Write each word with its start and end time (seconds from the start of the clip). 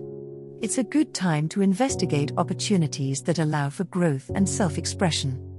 It's 0.60 0.76
a 0.76 0.84
good 0.84 1.14
time 1.14 1.48
to 1.48 1.62
investigate 1.62 2.32
opportunities 2.36 3.22
that 3.22 3.38
allow 3.38 3.70
for 3.70 3.84
growth 3.84 4.30
and 4.34 4.46
self 4.46 4.76
expression. 4.76 5.51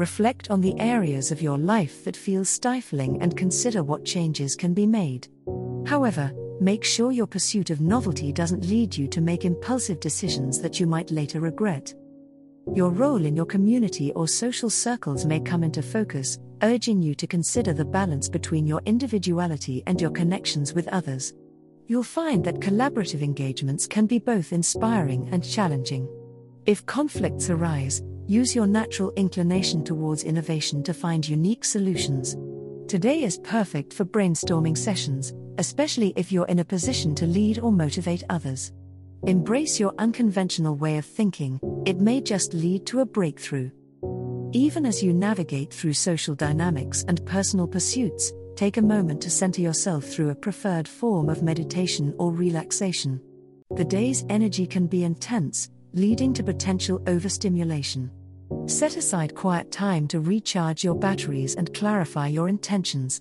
Reflect 0.00 0.50
on 0.50 0.62
the 0.62 0.80
areas 0.80 1.30
of 1.30 1.42
your 1.42 1.58
life 1.58 2.04
that 2.04 2.16
feel 2.16 2.42
stifling 2.42 3.20
and 3.20 3.36
consider 3.36 3.82
what 3.82 4.02
changes 4.02 4.56
can 4.56 4.72
be 4.72 4.86
made. 4.86 5.28
However, 5.86 6.32
make 6.58 6.84
sure 6.84 7.12
your 7.12 7.26
pursuit 7.26 7.68
of 7.68 7.82
novelty 7.82 8.32
doesn't 8.32 8.64
lead 8.64 8.96
you 8.96 9.06
to 9.08 9.20
make 9.20 9.44
impulsive 9.44 10.00
decisions 10.00 10.62
that 10.62 10.80
you 10.80 10.86
might 10.86 11.10
later 11.10 11.40
regret. 11.40 11.92
Your 12.72 12.88
role 12.88 13.26
in 13.26 13.36
your 13.36 13.44
community 13.44 14.10
or 14.12 14.26
social 14.26 14.70
circles 14.70 15.26
may 15.26 15.38
come 15.38 15.62
into 15.62 15.82
focus, 15.82 16.38
urging 16.62 17.02
you 17.02 17.14
to 17.16 17.26
consider 17.26 17.74
the 17.74 17.84
balance 17.84 18.26
between 18.26 18.66
your 18.66 18.80
individuality 18.86 19.82
and 19.86 20.00
your 20.00 20.12
connections 20.12 20.72
with 20.72 20.88
others. 20.88 21.34
You'll 21.88 22.04
find 22.04 22.42
that 22.46 22.60
collaborative 22.60 23.20
engagements 23.20 23.86
can 23.86 24.06
be 24.06 24.18
both 24.18 24.54
inspiring 24.54 25.28
and 25.30 25.44
challenging. 25.44 26.08
If 26.64 26.86
conflicts 26.86 27.50
arise, 27.50 28.02
use 28.30 28.54
your 28.54 28.68
natural 28.68 29.12
inclination 29.16 29.82
towards 29.82 30.22
innovation 30.22 30.84
to 30.84 30.94
find 30.94 31.28
unique 31.28 31.64
solutions. 31.64 32.36
Today 32.86 33.24
is 33.24 33.38
perfect 33.38 33.92
for 33.92 34.04
brainstorming 34.04 34.78
sessions, 34.78 35.32
especially 35.58 36.12
if 36.14 36.30
you're 36.30 36.46
in 36.46 36.60
a 36.60 36.64
position 36.64 37.12
to 37.16 37.26
lead 37.26 37.58
or 37.58 37.72
motivate 37.72 38.22
others. 38.30 38.72
Embrace 39.26 39.80
your 39.80 39.92
unconventional 39.98 40.76
way 40.76 40.96
of 40.96 41.04
thinking, 41.04 41.58
it 41.84 41.98
may 41.98 42.20
just 42.20 42.54
lead 42.54 42.86
to 42.86 43.00
a 43.00 43.04
breakthrough. 43.04 43.68
Even 44.52 44.86
as 44.86 45.02
you 45.02 45.12
navigate 45.12 45.74
through 45.74 45.94
social 45.94 46.36
dynamics 46.36 47.04
and 47.08 47.26
personal 47.26 47.66
pursuits, 47.66 48.32
take 48.54 48.76
a 48.76 48.82
moment 48.82 49.20
to 49.22 49.28
center 49.28 49.60
yourself 49.60 50.04
through 50.04 50.30
a 50.30 50.36
preferred 50.36 50.86
form 50.86 51.28
of 51.28 51.42
meditation 51.42 52.14
or 52.16 52.30
relaxation. 52.30 53.20
The 53.74 53.84
day's 53.84 54.24
energy 54.28 54.68
can 54.68 54.86
be 54.86 55.02
intense, 55.02 55.68
leading 55.94 56.32
to 56.34 56.44
potential 56.44 57.02
overstimulation. 57.08 58.08
Set 58.66 58.96
aside 58.96 59.34
quiet 59.34 59.70
time 59.70 60.08
to 60.08 60.20
recharge 60.20 60.82
your 60.84 60.94
batteries 60.94 61.54
and 61.54 61.72
clarify 61.74 62.26
your 62.26 62.48
intentions. 62.48 63.20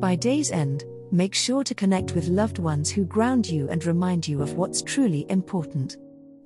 By 0.00 0.14
day's 0.14 0.50
end, 0.50 0.84
make 1.10 1.34
sure 1.34 1.64
to 1.64 1.74
connect 1.74 2.14
with 2.14 2.28
loved 2.28 2.58
ones 2.58 2.90
who 2.90 3.04
ground 3.04 3.48
you 3.48 3.68
and 3.68 3.84
remind 3.84 4.28
you 4.28 4.42
of 4.42 4.54
what's 4.54 4.82
truly 4.82 5.26
important. 5.28 5.96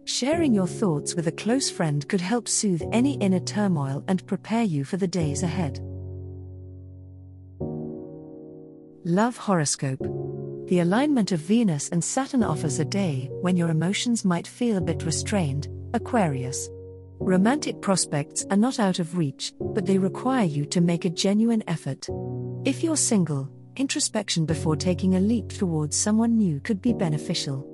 Sharing 0.04 0.54
your 0.54 0.66
thoughts 0.66 1.14
with 1.14 1.28
a 1.28 1.32
close 1.32 1.70
friend 1.70 2.06
could 2.08 2.20
help 2.20 2.48
soothe 2.48 2.82
any 2.92 3.14
inner 3.14 3.40
turmoil 3.40 4.04
and 4.08 4.26
prepare 4.26 4.64
you 4.64 4.84
for 4.84 4.96
the 4.96 5.06
days 5.06 5.42
ahead. 5.42 5.78
Love 9.04 9.36
Horoscope 9.36 10.00
The 10.68 10.80
alignment 10.80 11.32
of 11.32 11.40
Venus 11.40 11.88
and 11.90 12.02
Saturn 12.02 12.42
offers 12.42 12.78
a 12.78 12.84
day 12.84 13.28
when 13.40 13.56
your 13.56 13.68
emotions 13.68 14.24
might 14.24 14.46
feel 14.46 14.76
a 14.76 14.80
bit 14.80 15.04
restrained, 15.04 15.68
Aquarius. 15.94 16.68
Romantic 17.24 17.80
prospects 17.80 18.44
are 18.50 18.56
not 18.56 18.80
out 18.80 18.98
of 18.98 19.16
reach, 19.16 19.54
but 19.60 19.86
they 19.86 19.96
require 19.96 20.44
you 20.44 20.66
to 20.66 20.80
make 20.80 21.04
a 21.04 21.10
genuine 21.10 21.62
effort. 21.68 22.08
If 22.64 22.82
you're 22.82 22.96
single, 22.96 23.48
introspection 23.76 24.44
before 24.44 24.74
taking 24.74 25.14
a 25.14 25.20
leap 25.20 25.50
towards 25.50 25.96
someone 25.96 26.36
new 26.36 26.58
could 26.58 26.82
be 26.82 26.92
beneficial. 26.92 27.64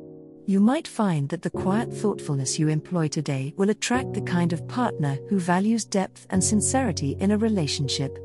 You 0.46 0.60
might 0.60 0.86
find 0.86 1.30
that 1.30 1.40
the 1.40 1.48
quiet 1.48 1.90
thoughtfulness 1.90 2.58
you 2.58 2.68
employ 2.68 3.08
today 3.08 3.54
will 3.56 3.70
attract 3.70 4.12
the 4.12 4.20
kind 4.20 4.52
of 4.52 4.68
partner 4.68 5.18
who 5.30 5.40
values 5.40 5.86
depth 5.86 6.26
and 6.28 6.44
sincerity 6.44 7.16
in 7.18 7.30
a 7.30 7.38
relationship. 7.38 8.16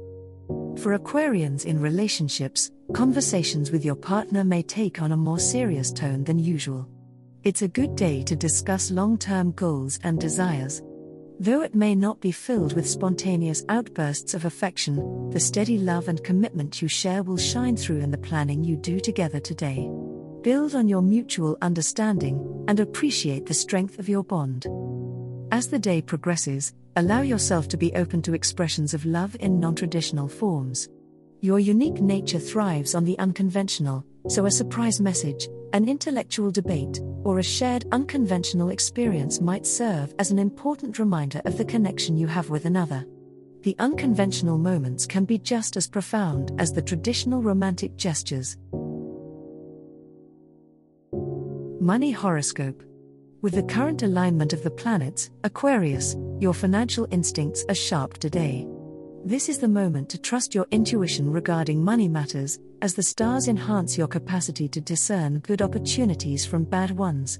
For 0.78 1.00
Aquarians 1.00 1.66
in 1.66 1.79
relationships, 1.79 2.69
conversations 2.94 3.72
with 3.72 3.85
your 3.85 3.95
partner 3.95 4.44
may 4.44 4.62
take 4.62 5.01
on 5.01 5.13
a 5.13 5.17
more 5.17 5.39
serious 5.39 5.89
tone 5.94 6.25
than 6.25 6.38
usual. 6.38 6.85
It's 7.44 7.62
a 7.62 7.67
good 7.69 7.95
day 7.95 8.23
to 8.23 8.35
discuss 8.35 8.91
long 8.91 9.17
term 9.17 9.53
goals 9.53 10.00
and 10.03 10.19
desires. 10.19 10.81
Though 11.43 11.59
it 11.59 11.75
may 11.75 11.93
not 11.93 12.21
be 12.21 12.31
filled 12.31 12.71
with 12.71 12.89
spontaneous 12.89 13.65
outbursts 13.67 14.33
of 14.33 14.45
affection, 14.45 15.29
the 15.31 15.41
steady 15.41 15.77
love 15.77 16.07
and 16.07 16.23
commitment 16.23 16.81
you 16.81 16.87
share 16.87 17.21
will 17.21 17.35
shine 17.35 17.75
through 17.75 17.99
in 17.99 18.11
the 18.11 18.17
planning 18.17 18.63
you 18.63 18.77
do 18.77 18.97
together 18.97 19.41
today. 19.41 19.91
Build 20.41 20.73
on 20.73 20.87
your 20.87 21.01
mutual 21.01 21.57
understanding 21.61 22.63
and 22.69 22.79
appreciate 22.79 23.45
the 23.45 23.53
strength 23.53 23.99
of 23.99 24.07
your 24.07 24.23
bond. 24.23 24.67
As 25.51 25.67
the 25.67 25.77
day 25.77 26.01
progresses, 26.01 26.73
allow 26.95 27.19
yourself 27.19 27.67
to 27.67 27.77
be 27.77 27.93
open 27.93 28.21
to 28.21 28.33
expressions 28.33 28.93
of 28.93 29.05
love 29.05 29.35
in 29.41 29.59
non 29.59 29.75
traditional 29.75 30.29
forms. 30.29 30.87
Your 31.41 31.59
unique 31.59 31.99
nature 31.99 32.39
thrives 32.39 32.95
on 32.95 33.03
the 33.03 33.19
unconventional, 33.19 34.05
so 34.29 34.45
a 34.45 34.51
surprise 34.51 35.01
message, 35.01 35.49
an 35.73 35.89
intellectual 35.89 36.51
debate, 36.51 37.01
or 37.23 37.39
a 37.39 37.44
shared 37.44 37.85
unconventional 37.91 38.69
experience 38.69 39.41
might 39.41 39.66
serve 39.66 40.13
as 40.19 40.31
an 40.31 40.39
important 40.39 41.00
reminder 41.00 41.41
of 41.45 41.57
the 41.57 41.66
connection 41.66 42.17
you 42.17 42.28
have 42.28 42.50
with 42.50 42.66
another. 42.66 43.06
The 43.63 43.75
unconventional 43.79 44.57
moments 44.57 45.06
can 45.06 45.23
be 45.23 45.38
just 45.38 45.78
as 45.78 45.88
profound 45.88 46.51
as 46.59 46.73
the 46.73 46.81
traditional 46.81 47.41
romantic 47.41 47.95
gestures. 47.95 48.57
Money 51.79 52.12
Horoscope 52.12 52.83
With 53.41 53.53
the 53.53 53.63
current 53.63 54.03
alignment 54.03 54.53
of 54.53 54.63
the 54.63 54.72
planets, 54.72 55.29
Aquarius, 55.44 56.16
your 56.39 56.53
financial 56.53 57.07
instincts 57.12 57.63
are 57.69 57.75
sharp 57.75 58.17
today. 58.17 58.67
This 59.25 59.47
is 59.47 59.59
the 59.59 59.69
moment 59.69 60.09
to 60.09 60.17
trust 60.17 60.53
your 60.53 60.67
intuition 60.72 61.31
regarding 61.31 61.81
money 61.81 62.09
matters, 62.09 62.59
as 62.83 62.94
the 62.94 63.01
stars 63.01 63.47
enhance 63.47 63.97
your 63.97 64.09
capacity 64.09 64.67
to 64.67 64.81
discern 64.81 65.39
good 65.39 65.61
opportunities 65.61 66.45
from 66.45 66.66
bad 66.66 66.91
ones. 66.91 67.39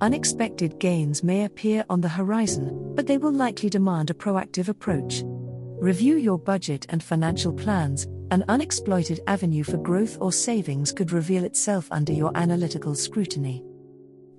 Unexpected 0.00 0.80
gains 0.80 1.22
may 1.22 1.44
appear 1.44 1.84
on 1.88 2.00
the 2.00 2.08
horizon, 2.08 2.92
but 2.96 3.06
they 3.06 3.16
will 3.16 3.30
likely 3.30 3.70
demand 3.70 4.10
a 4.10 4.14
proactive 4.14 4.68
approach. 4.68 5.22
Review 5.24 6.16
your 6.16 6.40
budget 6.40 6.86
and 6.88 7.00
financial 7.00 7.52
plans, 7.52 8.08
an 8.32 8.44
unexploited 8.48 9.20
avenue 9.28 9.62
for 9.62 9.76
growth 9.76 10.18
or 10.20 10.32
savings 10.32 10.90
could 10.90 11.12
reveal 11.12 11.44
itself 11.44 11.86
under 11.92 12.12
your 12.12 12.36
analytical 12.36 12.96
scrutiny. 12.96 13.62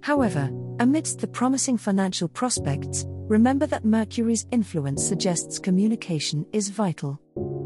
However, 0.02 0.50
amidst 0.82 1.20
the 1.20 1.28
promising 1.28 1.78
financial 1.78 2.28
prospects, 2.28 3.06
remember 3.08 3.68
that 3.68 3.86
Mercury's 3.86 4.46
influence 4.52 5.08
suggests 5.08 5.60
communication 5.60 6.46
is 6.52 6.68
vital. 6.68 7.22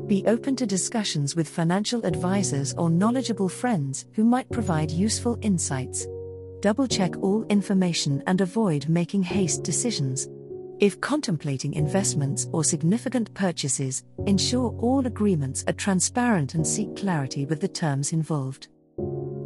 Be 0.07 0.23
open 0.27 0.55
to 0.57 0.67
discussions 0.67 1.35
with 1.35 1.49
financial 1.49 2.05
advisors 2.05 2.75
or 2.75 2.91
knowledgeable 2.91 3.49
friends 3.49 4.05
who 4.13 4.23
might 4.23 4.47
provide 4.51 4.91
useful 4.91 5.39
insights. 5.41 6.05
Double 6.59 6.87
check 6.87 7.17
all 7.23 7.43
information 7.49 8.21
and 8.27 8.39
avoid 8.39 8.87
making 8.87 9.23
haste 9.23 9.63
decisions. 9.63 10.29
If 10.79 11.01
contemplating 11.01 11.73
investments 11.73 12.47
or 12.51 12.63
significant 12.63 13.33
purchases, 13.33 14.03
ensure 14.27 14.77
all 14.77 15.07
agreements 15.07 15.63
are 15.67 15.73
transparent 15.73 16.53
and 16.53 16.67
seek 16.67 16.95
clarity 16.95 17.47
with 17.47 17.59
the 17.59 17.67
terms 17.67 18.13
involved. 18.13 18.67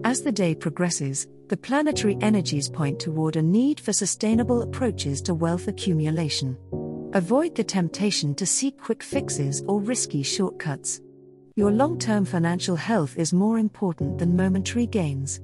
As 0.03 0.21
the 0.21 0.31
day 0.31 0.55
progresses, 0.55 1.27
the 1.47 1.55
planetary 1.55 2.17
energies 2.19 2.67
point 2.67 3.00
toward 3.00 3.38
a 3.38 3.41
need 3.41 3.79
for 3.79 3.94
sustainable 3.94 4.62
approaches 4.62 5.21
to 5.21 5.33
wealth 5.33 5.69
accumulation. 5.69 6.57
Avoid 7.13 7.56
the 7.56 7.63
temptation 7.63 8.35
to 8.35 8.45
seek 8.45 8.79
quick 8.79 9.01
fixes 9.01 9.63
or 9.67 9.79
risky 9.79 10.21
shortcuts. 10.21 11.01
Your 11.56 11.71
long 11.71 11.97
term 11.97 12.23
financial 12.23 12.75
health 12.75 13.17
is 13.17 13.33
more 13.33 13.57
important 13.57 14.19
than 14.19 14.38
momentary 14.38 14.85
gains. 14.85 15.41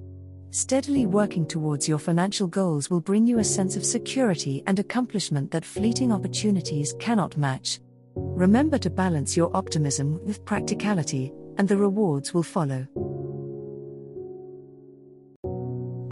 Steadily 0.52 1.08
working 1.08 1.44
towards 1.44 1.88
your 1.88 1.98
financial 1.98 2.46
goals 2.46 2.92
will 2.92 3.02
bring 3.02 3.26
you 3.26 3.40
a 3.40 3.44
sense 3.44 3.76
of 3.76 3.84
security 3.84 4.62
and 4.68 4.78
accomplishment 4.78 5.50
that 5.50 5.66
fleeting 5.66 6.12
opportunities 6.12 6.94
cannot 7.00 7.36
match. 7.36 7.80
Remember 8.14 8.78
to 8.78 8.92
balance 8.92 9.36
your 9.36 9.50
optimism 9.58 10.24
with 10.24 10.46
practicality, 10.46 11.34
and 11.58 11.68
the 11.68 11.78
rewards 11.78 12.32
will 12.32 12.44
follow. 12.44 12.86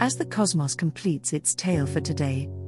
As 0.00 0.16
the 0.16 0.26
cosmos 0.26 0.74
completes 0.74 1.32
its 1.32 1.54
tale 1.54 1.86
for 1.86 2.00
today, 2.00 2.50